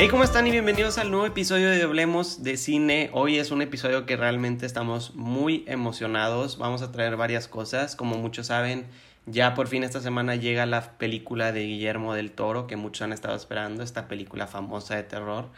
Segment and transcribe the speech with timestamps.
[0.00, 0.46] Hey, ¿cómo están?
[0.46, 3.10] Y bienvenidos al nuevo episodio de Hablemos de Cine.
[3.12, 6.56] Hoy es un episodio que realmente estamos muy emocionados.
[6.56, 7.96] Vamos a traer varias cosas.
[7.96, 8.86] Como muchos saben,
[9.26, 13.12] ya por fin esta semana llega la película de Guillermo del Toro que muchos han
[13.12, 15.50] estado esperando, esta película famosa de terror.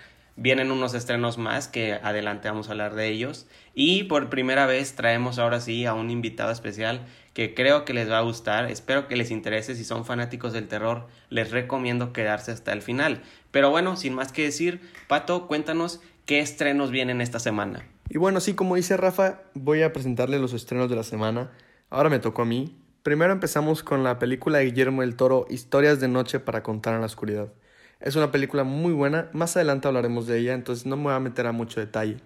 [0.42, 3.46] Vienen unos estrenos más que adelante vamos a hablar de ellos.
[3.74, 8.10] Y por primera vez traemos ahora sí a un invitado especial que creo que les
[8.10, 8.70] va a gustar.
[8.70, 9.74] Espero que les interese.
[9.74, 13.20] Si son fanáticos del terror, les recomiendo quedarse hasta el final.
[13.50, 17.86] Pero bueno, sin más que decir, Pato, cuéntanos qué estrenos vienen esta semana.
[18.08, 21.50] Y bueno, sí, como dice Rafa, voy a presentarle los estrenos de la semana.
[21.90, 22.78] Ahora me tocó a mí.
[23.02, 27.00] Primero empezamos con la película de Guillermo del Toro, Historias de Noche para contar en
[27.00, 27.52] la oscuridad.
[28.00, 31.20] Es una película muy buena, más adelante hablaremos de ella, entonces no me voy a
[31.20, 32.16] meter a mucho detalle.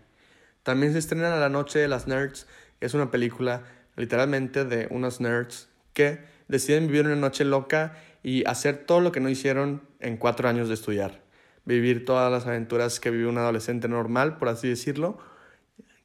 [0.63, 2.47] También se estrena La Noche de las Nerds,
[2.81, 3.65] es una película
[3.97, 9.21] literalmente de unos nerds que deciden vivir una noche loca y hacer todo lo que
[9.21, 11.23] no hicieron en cuatro años de estudiar.
[11.65, 15.19] Vivir todas las aventuras que vive un adolescente normal, por así decirlo,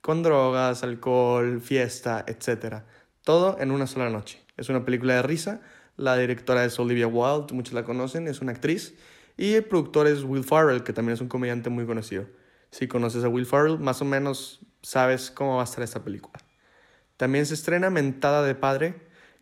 [0.02, 2.84] con drogas, alcohol, fiesta, etc.
[3.24, 4.42] Todo en una sola noche.
[4.58, 5.62] Es una película de risa.
[5.98, 8.96] La directora es Olivia Wilde, muchos la conocen, es una actriz.
[9.40, 12.26] Y el productor es Will Farrell, que también es un comediante muy conocido.
[12.72, 16.38] Si conoces a Will Farrell, más o menos sabes cómo va a estar esta película.
[17.16, 18.96] También se estrena Mentada de Padre,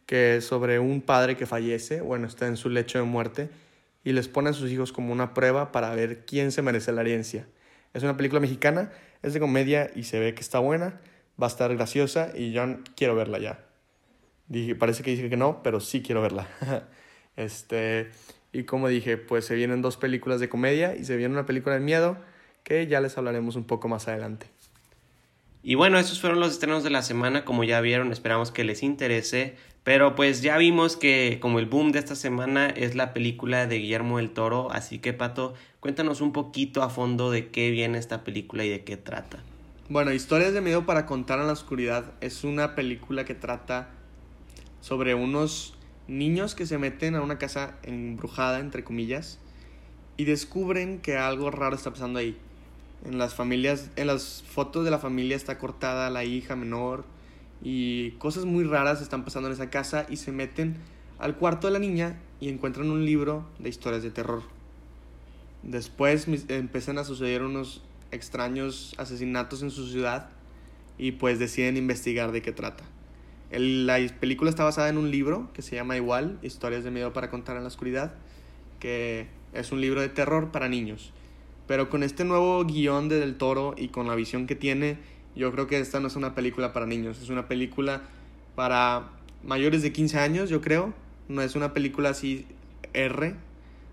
[0.05, 3.49] que es sobre un padre que fallece, bueno, está en su lecho de muerte,
[4.03, 7.01] y les pone a sus hijos como una prueba para ver quién se merece la
[7.01, 7.47] herencia.
[7.95, 8.91] Es una película mexicana,
[9.23, 11.01] es de comedia y se ve que está buena,
[11.41, 12.63] va a estar graciosa y yo
[12.95, 13.65] quiero verla ya.
[14.77, 16.47] Parece que dije que no, pero sí quiero verla.
[17.35, 18.11] este,
[18.53, 21.75] y como dije, pues se vienen dos películas de comedia y se viene una película
[21.75, 22.17] de miedo
[22.63, 24.47] que ya les hablaremos un poco más adelante.
[25.63, 28.83] Y bueno, esos fueron los estrenos de la semana, como ya vieron, esperamos que les
[28.83, 33.67] interese, pero pues ya vimos que como el boom de esta semana es la película
[33.67, 37.97] de Guillermo del Toro, así que Pato, cuéntanos un poquito a fondo de qué viene
[37.97, 39.39] esta película y de qué trata.
[39.89, 43.89] Bueno, Historias de Miedo para Contar en la Oscuridad es una película que trata
[44.81, 45.76] sobre unos
[46.07, 49.39] niños que se meten a una casa embrujada, entre comillas,
[50.15, 52.37] y descubren que algo raro está pasando ahí.
[53.05, 57.05] En las familias, en las fotos de la familia está cortada la hija menor
[57.61, 60.77] y cosas muy raras están pasando en esa casa y se meten
[61.19, 64.43] al cuarto de la niña y encuentran un libro de historias de terror.
[65.63, 70.29] Después empiezan a suceder unos extraños asesinatos en su ciudad
[70.97, 72.83] y pues deciden investigar de qué trata
[73.51, 77.29] la película está basada en un libro que se llama igual, Historias de miedo para
[77.29, 78.13] contar en la oscuridad,
[78.79, 81.13] que es un libro de terror para niños.
[81.67, 84.97] Pero con este nuevo guion de Del Toro y con la visión que tiene,
[85.35, 88.01] yo creo que esta no es una película para niños, es una película
[88.55, 89.09] para
[89.43, 90.93] mayores de 15 años, yo creo.
[91.27, 92.45] No es una película así
[92.93, 93.35] R.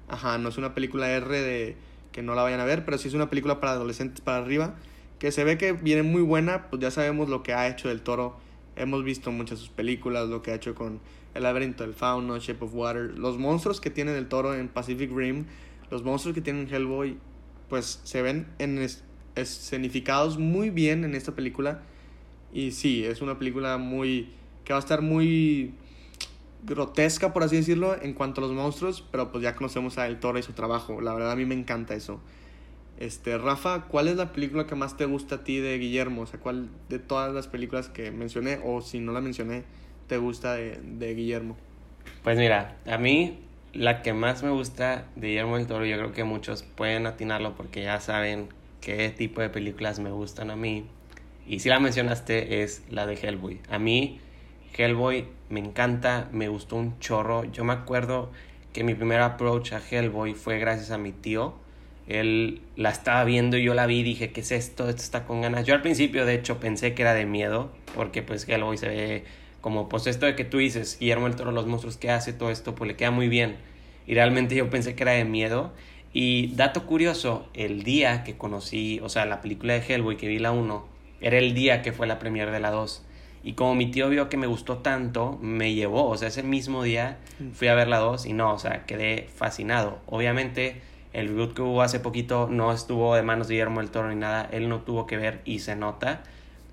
[0.09, 1.77] Ajá, no es una película R de
[2.13, 4.77] que no la vayan a ver, pero sí es una película para adolescentes para arriba,
[5.19, 8.03] que se ve que viene muy buena, pues ya sabemos lo que ha hecho Del
[8.03, 8.37] Toro
[8.77, 11.01] Hemos visto muchas de sus películas, lo que ha hecho con
[11.35, 15.11] El laberinto del fauno, Shape of Water, los monstruos que tiene el toro en Pacific
[15.15, 15.47] Rim,
[15.91, 17.19] los monstruos que tiene en Hellboy,
[17.69, 18.85] pues se ven en
[19.37, 21.83] escenificados muy bien en esta película.
[22.53, 24.31] Y sí, es una película muy
[24.65, 25.75] que va a estar muy
[26.65, 30.19] grotesca, por así decirlo, en cuanto a los monstruos, pero pues ya conocemos a El
[30.19, 31.01] Toro y su trabajo.
[31.01, 32.21] La verdad a mí me encanta eso.
[32.99, 36.23] Este, Rafa, ¿cuál es la película que más te gusta a ti de Guillermo?
[36.23, 39.65] O sea, ¿cuál de todas las películas que mencioné, o si no la mencioné,
[40.07, 41.57] te gusta de, de Guillermo?
[42.23, 43.39] Pues mira, a mí
[43.73, 47.57] la que más me gusta de Guillermo del Toro, yo creo que muchos pueden atinarlo
[47.57, 48.49] porque ya saben
[48.81, 50.87] qué tipo de películas me gustan a mí.
[51.47, 53.61] Y si la mencionaste, es la de Hellboy.
[53.69, 54.21] A mí,
[54.77, 57.45] Hellboy me encanta, me gustó un chorro.
[57.45, 58.31] Yo me acuerdo
[58.73, 61.55] que mi primer approach a Hellboy fue gracias a mi tío
[62.07, 64.89] él la estaba viendo y yo la vi y dije, ¿qué es esto?
[64.89, 65.67] Esto está con ganas.
[65.67, 69.25] Yo al principio, de hecho, pensé que era de miedo, porque pues Hellboy se ve
[69.61, 72.51] como, pues esto de que tú dices, Guillermo el Toro, los monstruos que hace, todo
[72.51, 73.57] esto, pues le queda muy bien.
[74.07, 75.73] Y realmente yo pensé que era de miedo.
[76.13, 80.39] Y dato curioso, el día que conocí, o sea, la película de Hellboy, que vi
[80.39, 80.87] la 1,
[81.23, 83.07] era el día que fue la premiere de la 2.
[83.43, 86.83] Y como mi tío vio que me gustó tanto, me llevó, o sea, ese mismo
[86.83, 87.51] día mm.
[87.53, 90.01] fui a ver la 2 y no, o sea, quedé fascinado.
[90.07, 90.81] Obviamente
[91.15, 94.17] el reboot que hubo hace poquito no estuvo de manos de Guillermo del Toro ni
[94.17, 96.23] nada, él no tuvo que ver y se nota.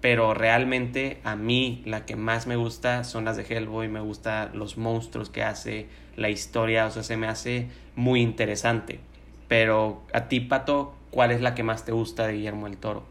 [0.01, 4.49] Pero realmente a mí la que más me gusta son las de Hellboy, me gusta
[4.53, 8.99] los monstruos que hace, la historia, o sea, se me hace muy interesante.
[9.47, 13.03] Pero a ti, Pato, ¿cuál es la que más te gusta de Guillermo del Toro?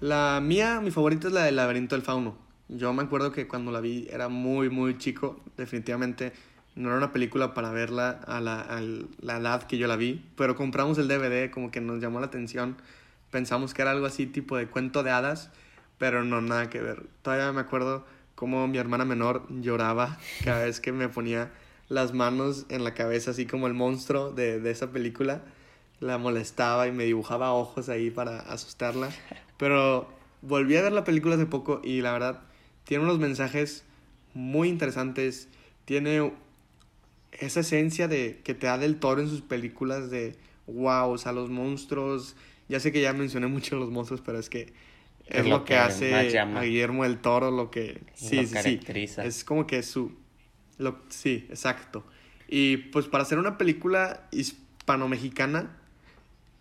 [0.00, 2.36] La mía, mi favorita es la del laberinto del fauno.
[2.68, 6.32] Yo me acuerdo que cuando la vi era muy, muy chico, definitivamente
[6.76, 10.24] no era una película para verla a la, a la edad que yo la vi,
[10.36, 12.76] pero compramos el DVD, como que nos llamó la atención.
[13.30, 15.50] Pensamos que era algo así tipo de cuento de hadas,
[15.98, 17.04] pero no, nada que ver.
[17.22, 21.50] Todavía me acuerdo cómo mi hermana menor lloraba cada vez que me ponía
[21.88, 25.42] las manos en la cabeza, así como el monstruo de, de esa película.
[25.98, 29.08] La molestaba y me dibujaba ojos ahí para asustarla.
[29.56, 30.08] Pero
[30.42, 32.40] volví a ver la película hace poco y la verdad
[32.84, 33.84] tiene unos mensajes
[34.34, 35.48] muy interesantes.
[35.86, 36.32] Tiene
[37.40, 40.36] esa esencia de que te da del toro en sus películas de
[40.66, 42.36] wow, o sea, los monstruos.
[42.68, 44.72] Ya sé que ya mencioné mucho los monstruos, pero es que
[45.26, 49.08] es, lo, que, hace a Guillermo del Toro, lo que sí, sí, sí.
[49.22, 50.12] Es como que su
[50.78, 52.04] lo, sí, exacto.
[52.48, 55.76] Y pues para hacer una película hispano-mexicana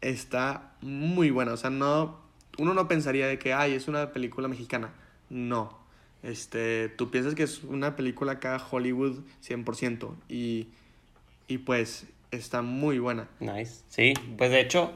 [0.02, 2.24] está muy buena, o sea, no
[2.58, 4.94] uno no pensaría de que ay, es una película mexicana.
[5.30, 5.85] No.
[6.26, 10.68] Este, tú piensas que es una película acá Hollywood 100% y
[11.48, 13.28] y pues está muy buena.
[13.40, 13.84] Nice.
[13.90, 14.96] Sí, pues de hecho,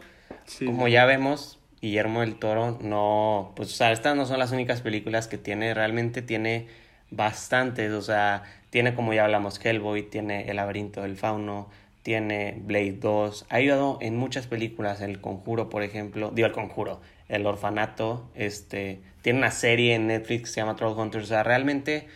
[0.66, 4.82] como ya vemos, Guillermo del Toro no, pues o sea, estas no son las únicas
[4.82, 6.68] películas que tiene, realmente tiene
[7.12, 11.70] bastantes, o sea, tiene como ya hablamos Hellboy, tiene El laberinto del fauno,
[12.04, 17.00] tiene Blade 2, ha ayudado en muchas películas, El Conjuro, por ejemplo, digo El Conjuro,
[17.30, 22.08] El Orfanato, este, tiene una serie en Netflix que se llama Trollhunters, o sea, realmente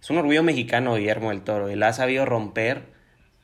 [0.00, 2.92] es un orgullo mexicano Guillermo del Toro y la ha sabido romper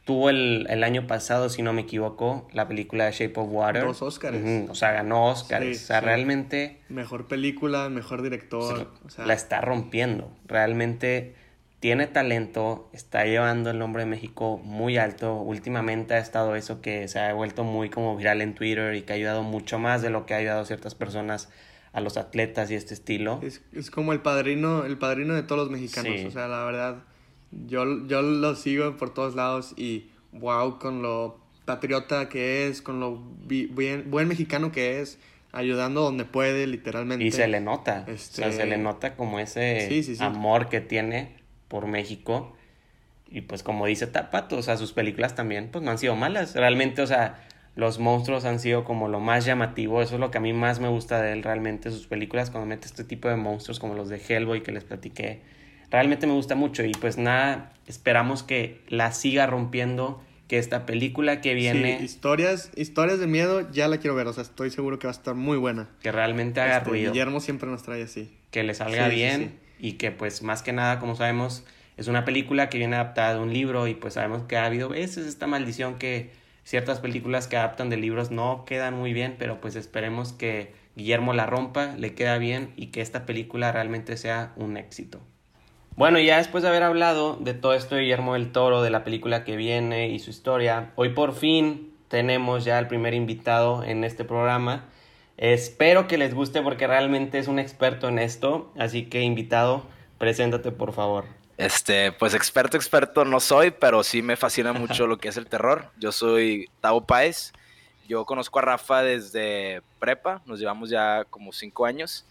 [0.09, 3.85] Tuvo el, el, año pasado, si no me equivoco, la película Shape of Water.
[3.85, 4.39] Dos Oscars.
[4.71, 5.67] O sea, ganó Oscars.
[5.67, 6.81] o sea, realmente...
[6.89, 8.91] Mejor película, mejor director.
[9.19, 10.35] La está rompiendo.
[10.47, 11.35] Realmente
[11.81, 15.37] tiene talento, está llevando el nombre de México muy alto.
[15.37, 19.13] Últimamente ha estado eso que se ha vuelto muy como viral en Twitter y que
[19.13, 21.49] ha ayudado mucho más de lo que ha ayudado ciertas personas
[21.93, 23.41] a los atletas y este estilo.
[23.43, 26.25] Es, es como el padrino, el padrino de todos los mexicanos.
[26.27, 27.05] O sea, la verdad
[27.51, 33.01] yo, yo lo sigo por todos lados y wow, con lo patriota que es, con
[33.01, 35.19] lo bien, buen mexicano que es,
[35.53, 37.25] ayudando donde puede, literalmente.
[37.25, 39.89] Y se le nota, o sea, se le este, nota como ese
[40.21, 41.38] amor que tiene
[41.69, 42.56] por México.
[43.31, 46.55] Y pues como dice Tapato, o sea, sus películas también pues no han sido malas.
[46.55, 50.03] Realmente, o sea, los monstruos han sido como lo más llamativo.
[50.03, 52.67] Eso es lo que a mí más me gusta de él realmente, sus películas, cuando
[52.67, 55.43] mete este tipo de monstruos como los de Hellboy que les platiqué
[55.91, 61.41] realmente me gusta mucho y pues nada, esperamos que la siga rompiendo, que esta película
[61.41, 61.99] que viene...
[61.99, 65.12] Sí, historias, historias de miedo, ya la quiero ver, o sea, estoy seguro que va
[65.12, 65.88] a estar muy buena.
[66.03, 67.12] Que realmente haga este, ruido.
[67.12, 68.35] Guillermo siempre nos trae así.
[68.50, 71.65] Que le salga bien y que pues más que nada, como sabemos,
[71.97, 74.89] es una película que viene adaptada de un libro y pues sabemos que ha habido
[74.89, 76.31] veces esta maldición que
[76.65, 81.33] ciertas películas que adaptan de libros no quedan muy bien, pero pues esperemos que Guillermo
[81.33, 85.21] la rompa, le queda bien y que esta película realmente sea un éxito.
[85.97, 89.03] Bueno, ya después de haber hablado de todo esto de Guillermo del Toro, de la
[89.03, 94.05] película que viene y su historia, hoy por fin tenemos ya el primer invitado en
[94.05, 94.87] este programa.
[95.38, 99.87] Espero que les guste porque realmente es un experto en esto, así que invitado,
[100.19, 101.25] preséntate por favor.
[101.56, 105.46] Este, pues experto, experto no soy, pero sí me fascina mucho lo que es el
[105.46, 105.90] terror.
[105.99, 107.52] Yo soy Tavo Páez.
[108.08, 112.26] Yo conozco a Rafa desde prepa, nos llevamos ya como cinco años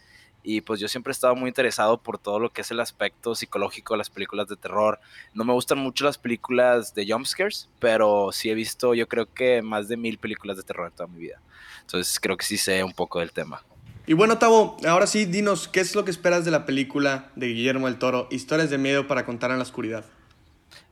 [0.50, 3.36] y pues yo siempre he estado muy interesado por todo lo que es el aspecto
[3.36, 4.98] psicológico de las películas de terror.
[5.33, 9.62] No me gustan mucho las películas de jumpscares, pero sí he visto yo creo que
[9.62, 11.42] más de mil películas de terror en toda mi vida.
[11.81, 13.62] Entonces creo que sí sé un poco del tema.
[14.06, 17.48] Y bueno, Tavo, ahora sí, dinos, ¿qué es lo que esperas de la película de
[17.48, 20.06] Guillermo el Toro, Historias de Miedo para contar en la oscuridad?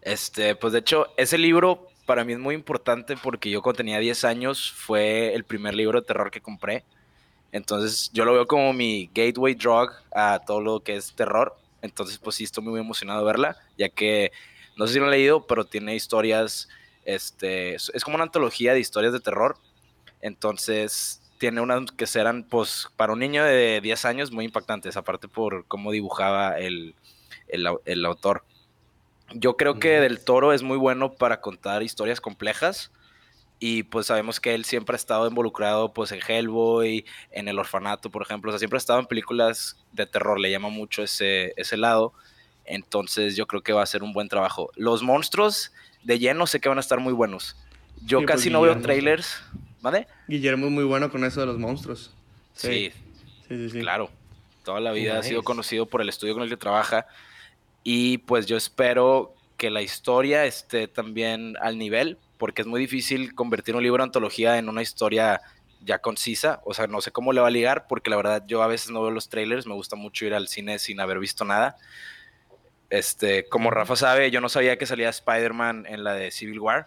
[0.02, 4.00] Este, pues de hecho, ese libro para mí es muy importante porque yo cuando tenía
[4.00, 6.84] 10 años fue el primer libro de terror que compré
[7.56, 11.56] entonces yo lo veo como mi gateway drug a todo lo que es terror.
[11.82, 14.34] Entonces pues sí estoy muy emocionado de verla, ya que
[14.76, 16.68] no sé si lo han leído, pero tiene historias,
[17.06, 19.58] este, es como una antología de historias de terror.
[20.20, 25.30] Entonces tiene unas que serán pues para un niño de 10 años muy impactantes, aparte
[25.30, 26.94] por cómo dibujaba el,
[27.48, 28.44] el autor.
[29.34, 32.92] Yo creo que Del Toro es muy bueno para contar historias complejas
[33.68, 38.12] y pues sabemos que él siempre ha estado involucrado pues en Hellboy, en El Orfanato,
[38.12, 41.52] por ejemplo, o sea, siempre ha estado en películas de terror, le llama mucho ese,
[41.58, 42.14] ese lado,
[42.66, 44.70] entonces yo creo que va a ser un buen trabajo.
[44.76, 45.72] Los monstruos
[46.04, 47.58] de lleno sé que van a estar muy buenos.
[48.06, 49.42] Yo pues, casi no veo trailers,
[49.82, 50.06] ¿vale?
[50.28, 52.14] Guillermo es muy bueno con eso de los monstruos.
[52.54, 52.92] Sí,
[53.48, 54.12] sí, sí, claro.
[54.64, 57.08] Toda la vida ha sido conocido por el estudio con el que trabaja
[57.84, 63.34] y pues yo espero que la historia esté también al nivel porque es muy difícil
[63.34, 65.42] convertir un libro de antología en una historia
[65.82, 68.62] ya concisa, o sea, no sé cómo le va a ligar, porque la verdad yo
[68.62, 71.44] a veces no veo los trailers, me gusta mucho ir al cine sin haber visto
[71.44, 71.76] nada.
[72.92, 76.86] Este, como Rafa sabe, yo no sabía que salía Spider-Man en la de Civil War.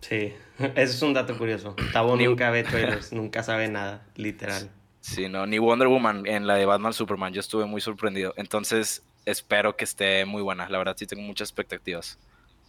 [0.00, 1.76] Sí, eso es un dato curioso.
[1.92, 4.70] Tabo nunca ve trailers, nunca sabe nada, literal.
[5.00, 7.34] Sí, no, ni Wonder Woman en la de Batman Superman.
[7.34, 8.32] Yo estuve muy sorprendido.
[8.38, 10.66] Entonces, espero que esté muy buena.
[10.70, 12.18] La verdad, sí tengo muchas expectativas.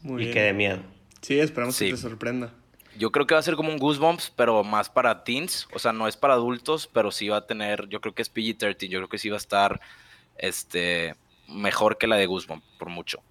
[0.02, 0.80] Muy y que de miedo.
[1.24, 2.53] Sí, esperamos que te sorprenda.
[2.98, 5.68] Yo creo que va a ser como un Goosebumps, pero más para teens.
[5.74, 7.88] O sea, no es para adultos, pero sí va a tener.
[7.89, 8.88] Yo creo que es PG-13.
[8.88, 9.82] Yo creo que sí va a estar
[10.38, 11.15] este,
[11.48, 13.22] mejor que la de Goosebumps, por mucho.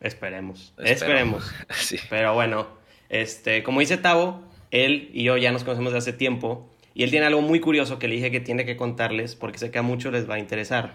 [0.00, 0.74] Esperemos.
[0.78, 1.50] Esperemos.
[1.70, 1.96] sí.
[2.10, 2.66] Pero bueno,
[3.08, 6.68] este, como dice Tavo, él y yo ya nos conocemos de hace tiempo.
[6.92, 9.70] Y él tiene algo muy curioso que le dije que tiene que contarles porque sé
[9.70, 10.94] que a muchos les va a interesar.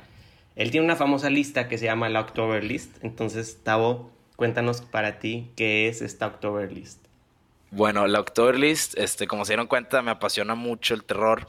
[0.55, 3.03] Él tiene una famosa lista que se llama la October List.
[3.03, 7.05] Entonces, Tavo, cuéntanos para ti qué es esta October List.
[7.71, 11.47] Bueno, la October List, este, como se dieron cuenta, me apasiona mucho el terror.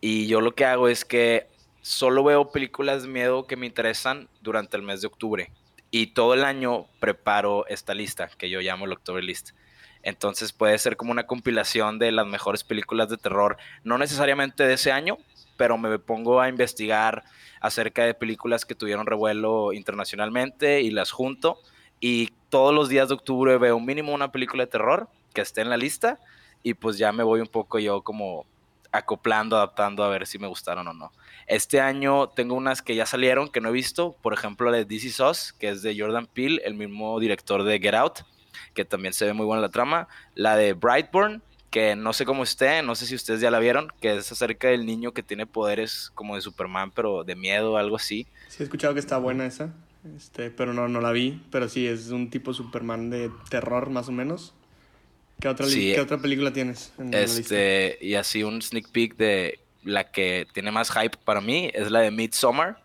[0.00, 1.48] Y yo lo que hago es que
[1.82, 5.50] solo veo películas de miedo que me interesan durante el mes de octubre.
[5.90, 9.50] Y todo el año preparo esta lista que yo llamo la October List.
[10.02, 14.74] Entonces puede ser como una compilación de las mejores películas de terror, no necesariamente de
[14.74, 15.18] ese año,
[15.56, 17.24] pero me pongo a investigar
[17.60, 21.58] acerca de películas que tuvieron revuelo internacionalmente y las junto.
[22.00, 25.70] Y todos los días de octubre veo mínimo una película de terror que esté en
[25.70, 26.18] la lista
[26.62, 28.46] y pues ya me voy un poco yo como
[28.92, 31.12] acoplando, adaptando a ver si me gustaron o no.
[31.46, 34.84] Este año tengo unas que ya salieron que no he visto, por ejemplo la de
[34.84, 38.20] DC Sauce, que es de Jordan Peele, el mismo director de Get Out
[38.74, 40.06] que también se ve muy buena la trama.
[40.34, 43.92] La de Brightburn, que no sé cómo esté, no sé si ustedes ya la vieron,
[44.00, 47.96] que es acerca del niño que tiene poderes como de Superman, pero de miedo, algo
[47.96, 48.26] así.
[48.48, 49.74] Sí, he escuchado que está buena esa,
[50.16, 54.08] este, pero no, no la vi, pero sí, es un tipo Superman de terror más
[54.08, 54.54] o menos.
[55.40, 56.92] ¿Qué otra, ¿qué otra película tienes?
[57.12, 61.90] este, y así un sneak peek de la que tiene más hype para mí, es
[61.90, 62.78] la de Midsommar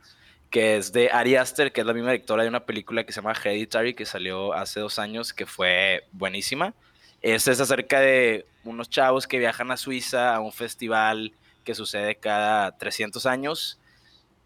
[0.52, 3.22] que es de Ari Aster, que es la misma directora de una película que se
[3.22, 6.76] llama Hereditary, que salió hace dos años, que fue buenísima.
[7.22, 11.32] Esta es acerca de unos chavos que viajan a Suiza a un festival
[11.64, 13.80] que sucede cada 300 años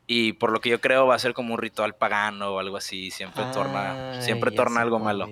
[0.07, 2.77] y por lo que yo creo va a ser como un ritual pagano o algo
[2.77, 5.27] así, siempre torna siempre torna algo malo.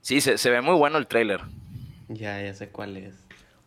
[0.00, 1.40] Sí, se, se, ve muy bueno el tráiler.
[2.08, 3.14] Ya, ya sé cuál es.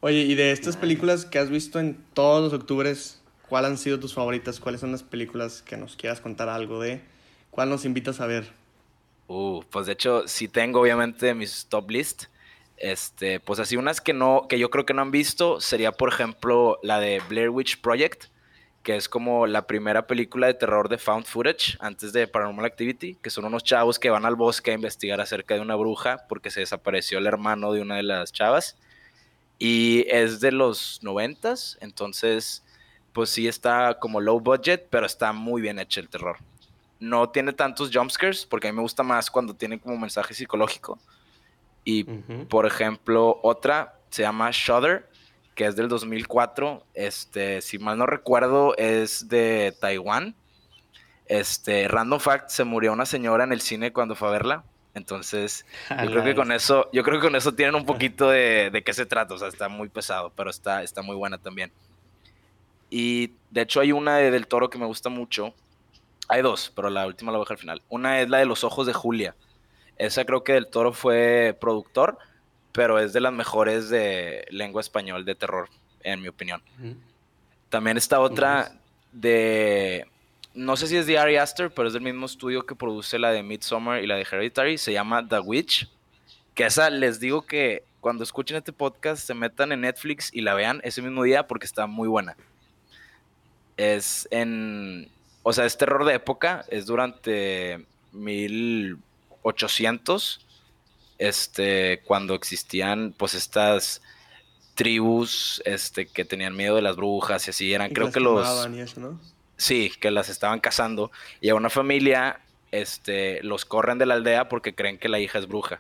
[0.02, 4.00] Oye, y de estas películas que has visto en todos los octubres, ¿Cuáles han sido
[4.00, 4.60] tus favoritas?
[4.60, 7.02] ¿Cuáles son las películas que nos quieras contar algo de?
[7.52, 8.52] ¿Cuál nos invitas a ver?
[9.28, 12.24] Uh, pues de hecho, sí tengo obviamente mis top list.
[12.78, 16.10] Este, pues así unas que no, que yo creo que no han visto, sería por
[16.10, 18.26] ejemplo la de Blair Witch Project,
[18.86, 23.16] que es como la primera película de terror de found footage antes de Paranormal Activity,
[23.16, 26.52] que son unos chavos que van al bosque a investigar acerca de una bruja porque
[26.52, 28.78] se desapareció el hermano de una de las chavas.
[29.58, 32.64] Y es de los noventas, entonces
[33.12, 36.38] pues sí está como low budget, pero está muy bien hecho el terror.
[37.00, 41.00] No tiene tantos jumpscares, porque a mí me gusta más cuando tiene como mensaje psicológico.
[41.84, 45.10] Y, por ejemplo, otra se llama Shudder,
[45.56, 46.84] que es del 2004.
[46.94, 50.36] Este, si mal no recuerdo, es de Taiwán.
[51.26, 54.64] Este, random fact, se murió una señora en el cine cuando fue a verla.
[54.94, 58.70] Entonces, yo creo que con eso, yo creo que con eso tienen un poquito de,
[58.72, 59.34] de qué se trata.
[59.34, 61.72] O sea, está muy pesado, pero está, está muy buena también.
[62.90, 65.54] Y de hecho hay una de Del Toro que me gusta mucho.
[66.28, 67.82] Hay dos, pero la última la voy a dejar al final.
[67.90, 69.36] Una es la de Los Ojos de Julia.
[69.98, 72.18] Esa creo que Del Toro fue productor,
[72.76, 75.70] pero es de las mejores de lengua español de terror,
[76.04, 76.62] en mi opinión.
[77.70, 78.72] También está otra
[79.12, 80.06] de...
[80.54, 83.32] No sé si es de Ari Aster, pero es del mismo estudio que produce la
[83.32, 84.78] de Midsommar y la de Hereditary.
[84.78, 85.90] Se llama The Witch.
[86.54, 90.54] Que esa les digo que cuando escuchen este podcast se metan en Netflix y la
[90.54, 92.38] vean ese mismo día porque está muy buena
[93.78, 95.08] es en,
[95.44, 100.45] o sea, es terror de época, es durante 1800,
[101.18, 104.02] este, cuando existían pues estas
[104.74, 108.68] tribus este, que tenían miedo de las brujas y así, eran creo que los...
[109.58, 112.42] Sí, que las estaban cazando y a una familia
[112.72, 115.80] este, los corren de la aldea porque creen que la hija es bruja.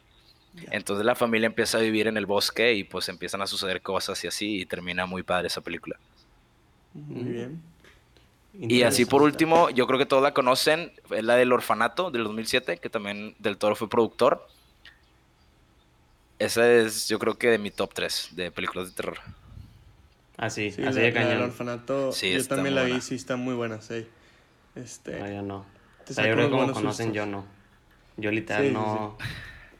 [0.71, 4.23] Entonces la familia empieza a vivir en el bosque y pues empiezan a suceder cosas
[4.23, 5.97] y así y termina muy padre esa película.
[6.93, 7.61] Muy bien.
[8.57, 12.23] Y así por último, yo creo que todos la conocen, es la del Orfanato del
[12.23, 14.47] 2007, que también Del Toro fue productor.
[16.39, 19.19] Esa es, yo creo que de mi top 3 de películas de terror.
[20.37, 21.31] Ah, sí, así de cañón.
[21.31, 24.05] El Orfanato, yo también la vi, sí, está muy buena, sí.
[24.75, 25.65] Este, no, yo no.
[26.09, 27.45] yo creo que como conocen, yo no.
[28.17, 29.17] Yo literal no,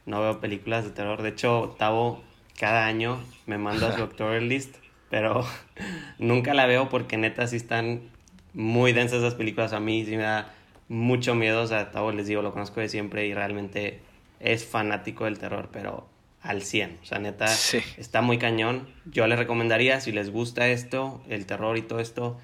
[0.06, 1.22] no veo películas de terror.
[1.22, 2.24] De hecho, Tavo
[2.58, 4.76] cada año me manda su October List,
[5.10, 5.46] pero
[6.20, 8.10] nunca la veo porque neta sí están
[8.54, 9.74] muy densas esas películas.
[9.74, 10.54] A mí sí me da
[10.88, 11.62] mucho miedo.
[11.62, 14.00] O sea, Tavo les digo, lo conozco de siempre y realmente
[14.40, 16.08] es fanático del terror, pero
[16.46, 17.00] al 100.
[17.02, 17.80] O sea, neta, Sí.
[17.98, 18.88] está muy cañón.
[19.06, 22.38] Yo les recomendaría, si les gusta esto, el terror y todo esto,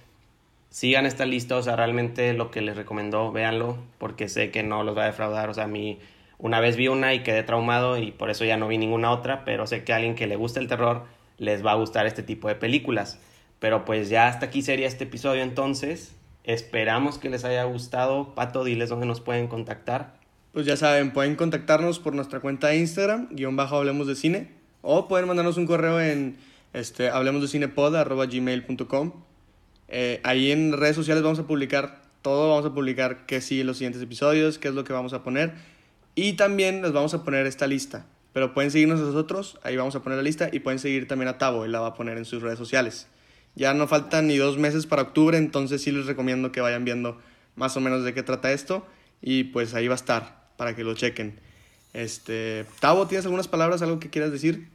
[0.69, 1.55] sigan esta lista.
[1.57, 5.07] O sea, realmente lo que les recomendó, véanlo, porque sé que no los va a
[5.07, 5.49] defraudar.
[5.49, 5.99] O sea, a mí
[6.37, 9.45] una vez vi una y quedé traumado y por eso ya no vi ninguna otra,
[9.45, 11.05] pero sé que a alguien que le gusta el terror
[11.37, 13.19] les va a gustar este tipo de películas.
[13.59, 16.15] Pero pues ya hasta aquí sería este episodio entonces.
[16.43, 18.33] Esperamos que les haya gustado.
[18.33, 20.15] Pato, diles dónde nos pueden contactar.
[20.53, 24.49] Pues ya saben, pueden contactarnos por nuestra cuenta de Instagram, guion bajo Hablemos de Cine,
[24.81, 26.35] o pueden mandarnos un correo en
[26.73, 27.09] este.
[29.87, 33.77] Eh, ahí en redes sociales vamos a publicar todo, vamos a publicar qué sigue los
[33.77, 35.53] siguientes episodios, qué es lo que vamos a poner,
[36.15, 38.05] y también les vamos a poner esta lista.
[38.33, 41.29] Pero pueden seguirnos a nosotros, ahí vamos a poner la lista, y pueden seguir también
[41.29, 43.07] a Tavo, él la va a poner en sus redes sociales.
[43.55, 47.21] Ya no faltan ni dos meses para octubre, entonces sí les recomiendo que vayan viendo
[47.55, 48.85] más o menos de qué trata esto,
[49.21, 51.39] y pues ahí va a estar para que lo chequen.
[51.91, 54.67] Este, Tavo, ¿tienes algunas palabras, algo que quieras decir?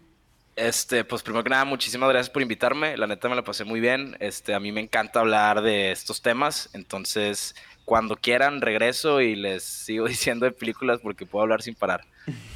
[0.56, 2.96] Este, pues primero que nada, muchísimas gracias por invitarme.
[2.96, 4.16] La neta me la pasé muy bien.
[4.18, 6.70] Este, a mí me encanta hablar de estos temas.
[6.72, 12.04] Entonces, cuando quieran, regreso y les sigo diciendo de películas porque puedo hablar sin parar.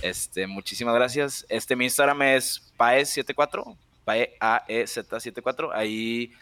[0.03, 1.47] Este, muchísimas gracias.
[1.49, 5.71] Este, mi Instagram es paez74, paez74.
[5.73, 6.33] Ahí,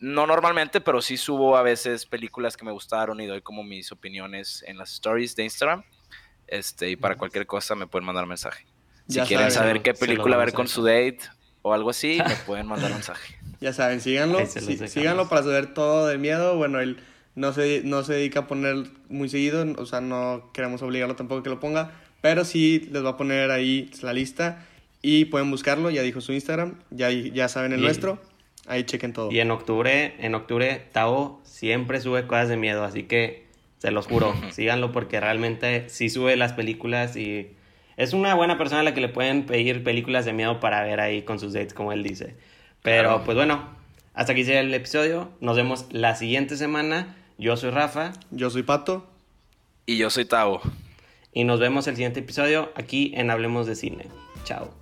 [0.00, 3.92] no normalmente, pero sí subo a veces películas que me gustaron y doy como mis
[3.92, 5.84] opiniones en las stories de Instagram.
[6.46, 8.64] Este, y para cualquier cosa me pueden mandar mensaje.
[9.08, 11.18] Si Ya quieren saben, saber qué película ver a con su date
[11.62, 13.34] o algo así, me pueden mandar mensaje.
[13.60, 16.56] Ya saben, síganlo, sí- síganlo para saber todo del miedo.
[16.56, 16.98] Bueno, él
[17.34, 21.42] no se, no se dedica a poner muy seguido, o sea, no queremos obligarlo tampoco
[21.42, 24.66] que lo ponga, pero sí les va a poner ahí la lista
[25.02, 28.22] y pueden buscarlo, ya dijo su Instagram, ya, ya saben el Y- nuestro,
[28.66, 29.30] ahí chequen todo.
[29.32, 33.43] Y en octubre, en octubre, Tao siempre sube cosas de miedo, así que
[33.84, 37.50] se los juro, síganlo porque realmente sí sube las películas y
[37.98, 41.00] es una buena persona a la que le pueden pedir películas de miedo para ver
[41.00, 42.34] ahí con sus dates, como él dice.
[42.82, 43.24] Pero Claro.
[43.26, 43.68] pues bueno,
[44.14, 45.30] hasta aquí sería el episodio.
[45.40, 47.14] Nos vemos la siguiente semana.
[47.36, 49.06] Yo soy Rafa Yo soy Pato,
[49.86, 50.62] Y yo soy Tavo.
[51.32, 54.06] y nos vemos el siguiente episodio aquí en Hablemos de Cine.
[54.44, 54.72] Chao.